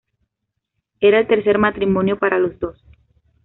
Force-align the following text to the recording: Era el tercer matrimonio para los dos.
Era 0.99 1.19
el 1.19 1.27
tercer 1.27 1.59
matrimonio 1.59 2.17
para 2.17 2.39
los 2.39 2.57
dos. 2.59 2.83